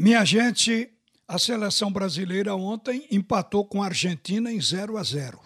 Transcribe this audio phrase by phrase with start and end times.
[0.00, 0.88] Minha gente,
[1.26, 5.40] a seleção brasileira ontem empatou com a Argentina em 0 a 0.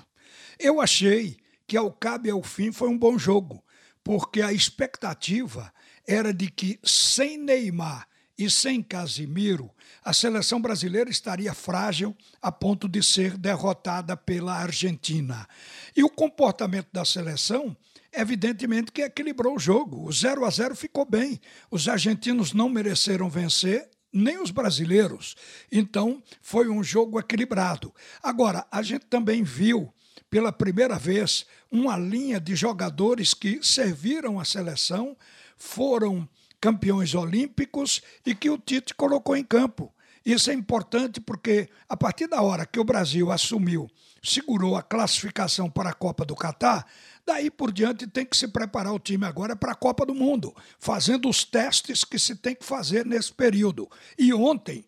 [0.58, 3.65] Eu achei que ao cabo e ao fim foi um bom jogo,
[4.04, 5.73] porque a expectativa
[6.07, 9.71] era de que sem Neymar e sem Casimiro,
[10.04, 15.48] a seleção brasileira estaria frágil a ponto de ser derrotada pela Argentina.
[15.96, 17.75] E o comportamento da seleção
[18.12, 20.07] evidentemente que equilibrou o jogo.
[20.07, 21.41] O 0 a 0 ficou bem.
[21.71, 25.34] Os argentinos não mereceram vencer nem os brasileiros.
[25.70, 27.94] Então, foi um jogo equilibrado.
[28.22, 29.93] Agora, a gente também viu
[30.29, 35.17] pela primeira vez uma linha de jogadores que serviram a seleção,
[35.56, 36.28] foram
[36.61, 39.92] campeões olímpicos e que o Tite colocou em campo.
[40.25, 43.91] Isso é importante porque, a partir da hora que o Brasil assumiu,
[44.22, 46.86] segurou a classificação para a Copa do Catar,
[47.27, 50.55] daí por diante tem que se preparar o time agora para a Copa do Mundo,
[50.78, 53.91] fazendo os testes que se tem que fazer nesse período.
[54.17, 54.84] E ontem,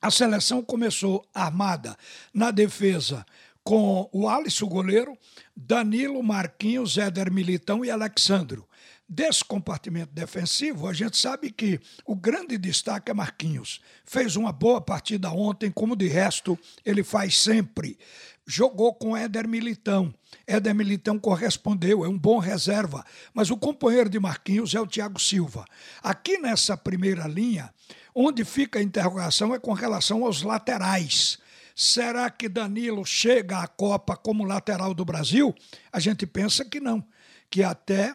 [0.00, 1.96] a seleção começou armada
[2.32, 3.24] na defesa
[3.64, 5.16] com o Alisson, goleiro,
[5.56, 8.68] Danilo, Marquinhos, Éder Militão e Alexandro.
[9.08, 13.80] Desse compartimento defensivo, a gente sabe que o grande destaque é Marquinhos.
[14.04, 17.98] Fez uma boa partida ontem, como de resto ele faz sempre.
[18.46, 20.12] Jogou com Éder Militão.
[20.46, 25.20] Éder Militão correspondeu, é um bom reserva, mas o companheiro de Marquinhos é o Thiago
[25.20, 25.64] Silva.
[26.02, 27.72] Aqui nessa primeira linha,
[28.14, 31.38] onde fica a interrogação é com relação aos laterais.
[31.74, 35.54] Será que Danilo chega à Copa como lateral do Brasil?
[35.92, 37.04] A gente pensa que não,
[37.50, 38.14] que até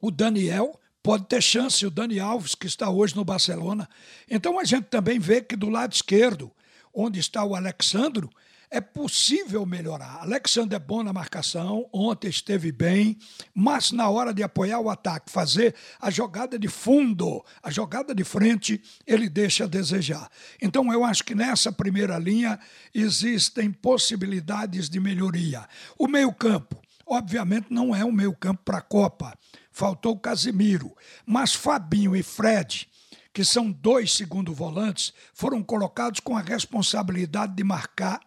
[0.00, 3.86] o Daniel pode ter chance, o Dani Alves, que está hoje no Barcelona.
[4.28, 6.50] Então a gente também vê que do lado esquerdo,
[6.94, 8.30] onde está o Alexandro,
[8.70, 10.22] é possível melhorar.
[10.22, 13.16] Alexandre é bom na marcação, ontem esteve bem,
[13.54, 18.24] mas na hora de apoiar o ataque, fazer a jogada de fundo, a jogada de
[18.24, 20.30] frente, ele deixa a desejar.
[20.60, 22.58] Então eu acho que nessa primeira linha
[22.94, 25.68] existem possibilidades de melhoria.
[25.98, 29.38] O meio-campo, obviamente, não é um meio-campo para a Copa.
[29.70, 30.94] Faltou o Casimiro,
[31.26, 32.88] mas Fabinho e Fred
[33.34, 38.20] que são dois segundo volantes, foram colocados com a responsabilidade de marcar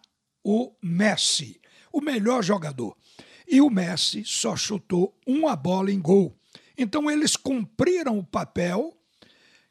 [0.50, 1.60] o Messi,
[1.92, 2.96] o melhor jogador.
[3.46, 6.34] E o Messi só chutou uma bola em gol.
[6.76, 8.96] Então eles cumpriram o papel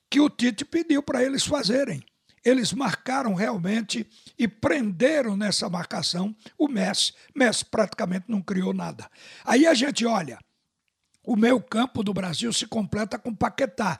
[0.08, 2.04] que o Tite pediu para eles fazerem.
[2.46, 7.12] Eles marcaram realmente e prenderam nessa marcação o Messi.
[7.36, 9.10] Messi praticamente não criou nada.
[9.44, 10.38] Aí a gente olha,
[11.26, 14.00] o meio campo do Brasil se completa com Paquetá,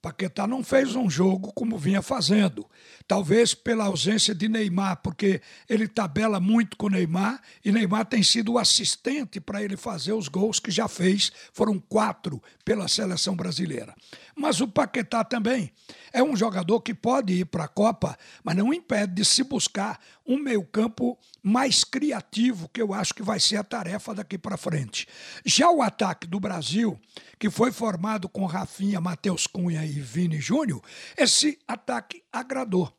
[0.00, 2.64] Paquetá não fez um jogo como vinha fazendo.
[3.06, 8.52] Talvez pela ausência de Neymar, porque ele tabela muito com Neymar e Neymar tem sido
[8.52, 11.32] o assistente para ele fazer os gols que já fez.
[11.52, 13.94] Foram quatro pela seleção brasileira.
[14.36, 15.72] Mas o Paquetá também
[16.12, 19.98] é um jogador que pode ir para a Copa, mas não impede de se buscar
[20.24, 25.08] um meio-campo mais criativo, que eu acho que vai ser a tarefa daqui para frente.
[25.44, 27.00] Já o ataque do Brasil,
[27.38, 30.82] que foi formado com Rafinha, Matheus Cunha e Vini Júnior,
[31.16, 32.92] esse ataque agradou.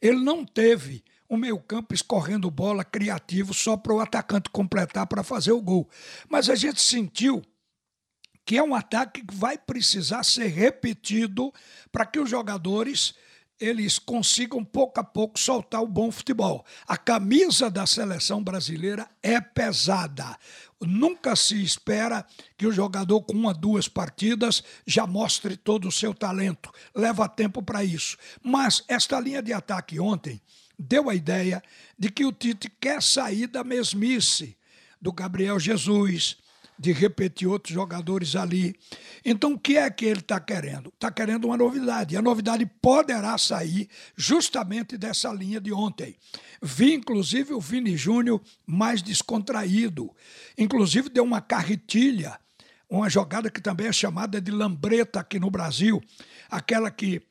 [0.00, 5.52] Ele não teve o meio-campo escorrendo bola criativo só para o atacante completar para fazer
[5.52, 5.88] o gol.
[6.28, 7.42] Mas a gente sentiu
[8.44, 11.52] que é um ataque que vai precisar ser repetido
[11.90, 13.14] para que os jogadores
[13.60, 16.64] eles consigam pouco a pouco soltar o bom futebol.
[16.86, 20.38] A camisa da seleção brasileira é pesada.
[20.80, 26.12] Nunca se espera que o jogador com uma, duas partidas já mostre todo o seu
[26.12, 26.70] talento.
[26.94, 28.16] Leva tempo para isso.
[28.42, 30.40] Mas esta linha de ataque ontem
[30.78, 31.62] deu a ideia
[31.98, 34.56] de que o Tite quer sair da mesmice
[35.00, 36.36] do Gabriel Jesus,
[36.78, 38.74] de repetir outros jogadores ali.
[39.24, 40.90] Então, o que é que ele está querendo?
[40.90, 42.14] Está querendo uma novidade.
[42.14, 46.16] E a novidade poderá sair justamente dessa linha de ontem.
[46.62, 50.14] Vi, inclusive, o Vini Júnior mais descontraído.
[50.56, 52.38] Inclusive, deu uma carretilha,
[52.88, 56.02] uma jogada que também é chamada de lambreta aqui no Brasil.
[56.50, 57.22] Aquela que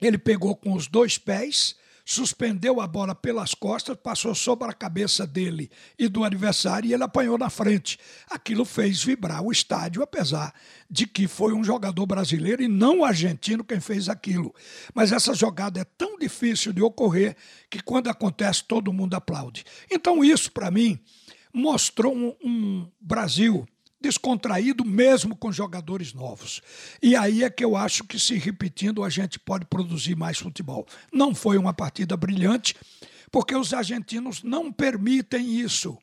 [0.00, 5.26] ele pegou com os dois pés suspendeu a bola pelas costas, passou sobre a cabeça
[5.26, 7.98] dele e do adversário e ele apanhou na frente.
[8.28, 10.52] Aquilo fez vibrar o estádio, apesar
[10.90, 14.54] de que foi um jogador brasileiro e não argentino quem fez aquilo.
[14.94, 17.36] Mas essa jogada é tão difícil de ocorrer
[17.70, 19.64] que quando acontece todo mundo aplaude.
[19.90, 20.98] Então isso, para mim,
[21.52, 23.66] mostrou um, um Brasil
[24.04, 26.60] descontraído mesmo com jogadores novos.
[27.02, 30.86] E aí é que eu acho que se repetindo a gente pode produzir mais futebol.
[31.10, 32.76] Não foi uma partida brilhante,
[33.32, 35.96] porque os argentinos não permitem isso.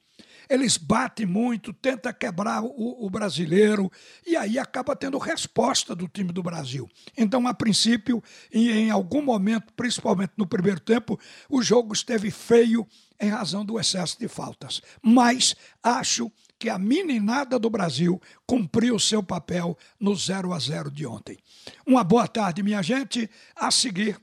[0.49, 3.89] eles batem muito, tentam quebrar o, o brasileiro,
[4.27, 6.89] e aí acaba tendo resposta do time do Brasil.
[7.17, 8.21] Então, a princípio,
[8.51, 11.17] e em algum momento, principalmente no primeiro tempo,
[11.49, 12.85] o jogo esteve feio
[13.19, 14.81] em razão do excesso de faltas.
[15.01, 16.29] Mas acho
[16.61, 21.39] que a meninada do Brasil cumpriu seu papel no 0 a 0 de ontem.
[21.87, 23.27] Uma boa tarde, minha gente.
[23.55, 24.21] A seguir,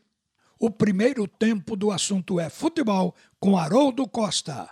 [0.56, 4.70] o primeiro tempo do assunto é futebol com Haroldo Costa.